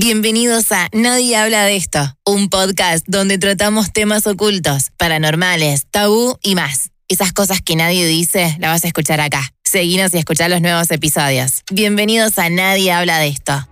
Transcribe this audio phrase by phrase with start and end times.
[0.00, 6.54] Bienvenidos a Nadie habla de esto, un podcast donde tratamos temas ocultos, paranormales, tabú y
[6.54, 6.90] más.
[7.08, 9.52] Esas cosas que nadie dice, las vas a escuchar acá.
[9.64, 11.64] Seguinos y escuchar los nuevos episodios.
[11.72, 13.68] Bienvenidos a Nadie habla de esto.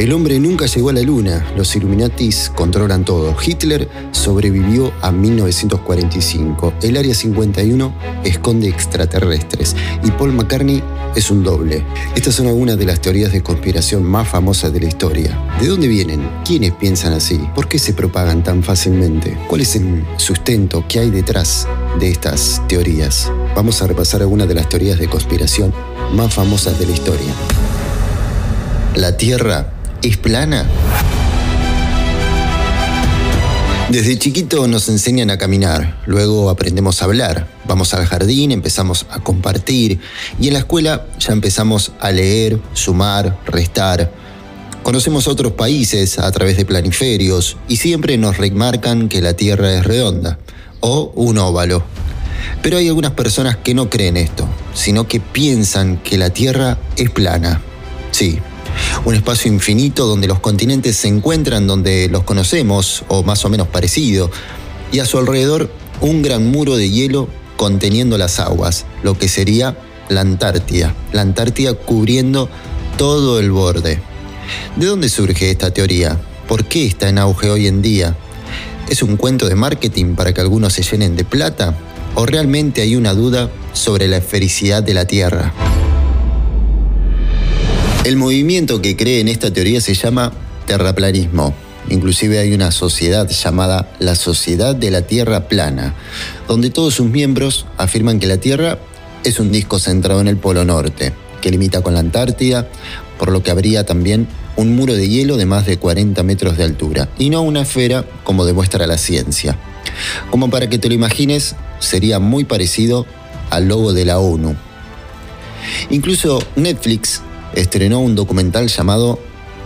[0.00, 3.36] El hombre nunca llegó a la luna, los Illuminatis controlan todo.
[3.38, 7.94] Hitler sobrevivió a 1945, el Área 51
[8.24, 10.82] esconde extraterrestres y Paul McCartney
[11.14, 11.84] es un doble.
[12.16, 15.38] Estas son algunas de las teorías de conspiración más famosas de la historia.
[15.60, 16.26] ¿De dónde vienen?
[16.46, 17.38] ¿Quiénes piensan así?
[17.54, 19.36] ¿Por qué se propagan tan fácilmente?
[19.48, 23.30] ¿Cuál es el sustento que hay detrás de estas teorías?
[23.54, 25.74] Vamos a repasar algunas de las teorías de conspiración
[26.14, 27.34] más famosas de la historia.
[28.96, 30.66] ¿La Tierra es plana?
[33.90, 39.18] Desde chiquito nos enseñan a caminar, luego aprendemos a hablar, vamos al jardín, empezamos a
[39.18, 39.98] compartir
[40.40, 44.12] y en la escuela ya empezamos a leer, sumar, restar.
[44.84, 49.84] Conocemos otros países a través de planiferios y siempre nos remarcan que la Tierra es
[49.84, 50.38] redonda
[50.78, 51.82] o un óvalo.
[52.62, 57.10] Pero hay algunas personas que no creen esto, sino que piensan que la Tierra es
[57.10, 57.60] plana.
[58.12, 58.38] Sí,
[59.04, 63.68] un espacio infinito donde los continentes se encuentran donde los conocemos, o más o menos
[63.68, 64.30] parecido,
[64.92, 69.76] y a su alrededor un gran muro de hielo conteniendo las aguas, lo que sería
[70.08, 72.48] la Antártida, la Antártida cubriendo
[72.96, 74.00] todo el borde.
[74.76, 76.20] ¿De dónde surge esta teoría?
[76.48, 78.16] ¿Por qué está en auge hoy en día?
[78.88, 81.76] ¿Es un cuento de marketing para que algunos se llenen de plata?
[82.16, 85.52] ¿O realmente hay una duda sobre la esfericidad de la Tierra?
[88.02, 90.32] El movimiento que cree en esta teoría se llama
[90.66, 91.54] terraplanismo.
[91.90, 95.94] Inclusive hay una sociedad llamada la Sociedad de la Tierra Plana,
[96.48, 98.78] donde todos sus miembros afirman que la Tierra
[99.22, 102.68] es un disco centrado en el Polo Norte, que limita con la Antártida,
[103.18, 106.64] por lo que habría también un muro de hielo de más de 40 metros de
[106.64, 109.58] altura, y no una esfera como demuestra la ciencia.
[110.30, 113.04] Como para que te lo imagines, sería muy parecido
[113.50, 114.56] al logo de la ONU.
[115.90, 117.20] Incluso Netflix
[117.54, 119.18] estrenó un documental llamado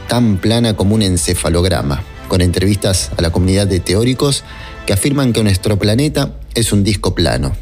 [0.08, 4.44] Tan plana como un encefalograma, con entrevistas a la comunidad de teóricos
[4.86, 7.52] que afirman que nuestro planeta es un disco plano.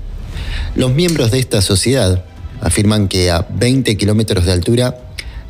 [0.75, 2.25] Los miembros de esta sociedad
[2.61, 4.99] afirman que a 20 kilómetros de altura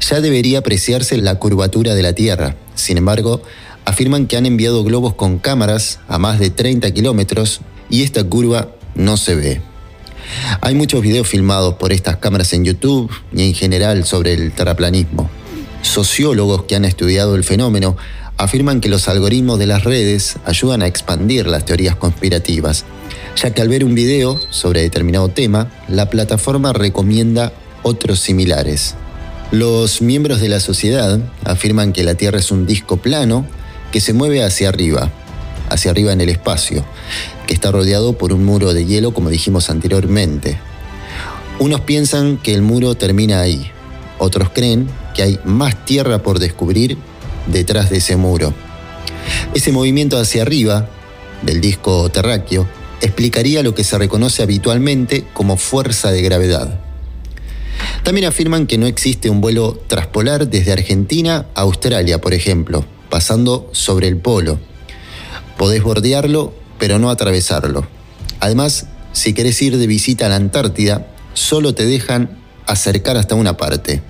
[0.00, 2.56] ya debería apreciarse la curvatura de la Tierra.
[2.74, 3.42] Sin embargo,
[3.84, 8.68] afirman que han enviado globos con cámaras a más de 30 kilómetros y esta curva
[8.94, 9.71] no se ve.
[10.60, 15.30] Hay muchos videos filmados por estas cámaras en YouTube y en general sobre el terraplanismo.
[15.82, 17.96] Sociólogos que han estudiado el fenómeno
[18.36, 22.84] afirman que los algoritmos de las redes ayudan a expandir las teorías conspirativas,
[23.36, 28.94] ya que al ver un video sobre determinado tema, la plataforma recomienda otros similares.
[29.50, 33.46] Los miembros de la sociedad afirman que la Tierra es un disco plano
[33.90, 35.10] que se mueve hacia arriba,
[35.68, 36.84] hacia arriba en el espacio,
[37.62, 40.58] está rodeado por un muro de hielo como dijimos anteriormente.
[41.60, 43.70] Unos piensan que el muro termina ahí,
[44.18, 46.98] otros creen que hay más tierra por descubrir
[47.46, 48.52] detrás de ese muro.
[49.54, 50.88] Ese movimiento hacia arriba
[51.42, 52.66] del disco terráqueo
[53.00, 56.80] explicaría lo que se reconoce habitualmente como fuerza de gravedad.
[58.02, 63.70] También afirman que no existe un vuelo traspolar desde Argentina a Australia, por ejemplo, pasando
[63.70, 64.58] sobre el polo,
[65.56, 67.86] Podés bordearlo, pero no atravesarlo.
[68.40, 73.56] Además, si querés ir de visita a la Antártida, solo te dejan acercar hasta una
[73.56, 74.02] parte.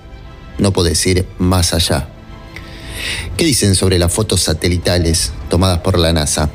[0.57, 2.09] No podés ir más allá.
[3.37, 6.49] ¿Qué dicen sobre las fotos satelitales tomadas por la NASA?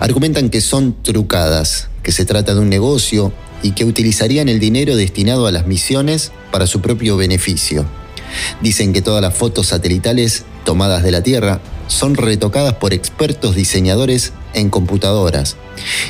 [0.00, 3.30] Argumentan que son trucadas, que se trata de un negocio
[3.62, 7.84] y que utilizarían el dinero destinado a las misiones para su propio beneficio.
[8.62, 14.32] Dicen que todas las fotos satelitales tomadas de la Tierra son retocadas por expertos diseñadores
[14.58, 15.56] en computadoras.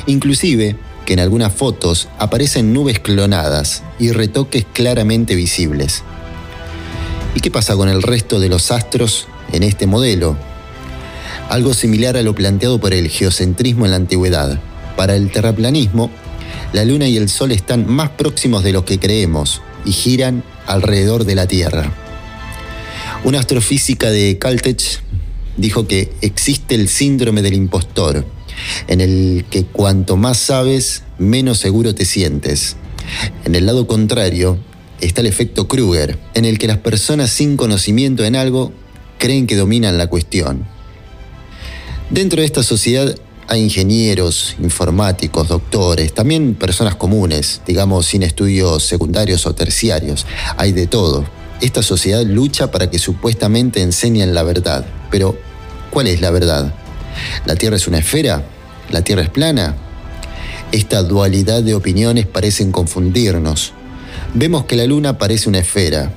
[0.05, 6.03] Inclusive que en algunas fotos aparecen nubes clonadas y retoques claramente visibles.
[7.35, 10.37] ¿Y qué pasa con el resto de los astros en este modelo?
[11.49, 14.59] Algo similar a lo planteado por el geocentrismo en la antigüedad.
[14.95, 16.11] Para el terraplanismo,
[16.73, 21.25] la Luna y el Sol están más próximos de lo que creemos y giran alrededor
[21.25, 21.91] de la Tierra.
[23.23, 25.01] Una astrofísica de Caltech
[25.57, 28.25] dijo que existe el síndrome del impostor,
[28.87, 32.75] en el que cuanto más sabes, menos seguro te sientes.
[33.45, 34.57] En el lado contrario
[35.01, 38.71] está el efecto Kruger, en el que las personas sin conocimiento en algo
[39.17, 40.65] creen que dominan la cuestión.
[42.09, 43.15] Dentro de esta sociedad
[43.47, 50.25] hay ingenieros, informáticos, doctores, también personas comunes, digamos sin estudios secundarios o terciarios.
[50.57, 51.25] Hay de todo.
[51.61, 54.85] Esta sociedad lucha para que supuestamente enseñen la verdad.
[55.09, 55.35] Pero,
[55.89, 56.73] ¿cuál es la verdad?
[57.45, 58.43] ¿La Tierra es una esfera?
[58.91, 59.75] ¿La Tierra es plana?
[60.71, 63.73] Esta dualidad de opiniones parecen confundirnos.
[64.33, 66.11] Vemos que la Luna parece una esfera.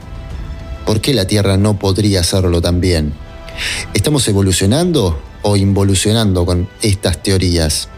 [0.85, 3.15] ¿Por qué la Tierra no podría hacerlo también?
[3.95, 7.89] ¿Estamos evolucionando o involucionando con estas teorías?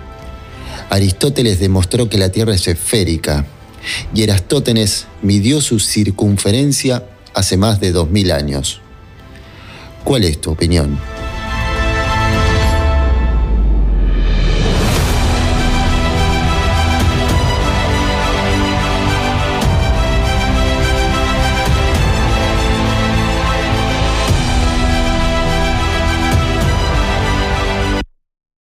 [0.91, 3.47] Aristóteles demostró que la Tierra es esférica
[4.15, 7.05] y Erastótenes midió su circunferencia
[7.35, 8.81] hace más de 2000 años.
[10.05, 10.99] ¿Cuál es tu opinión?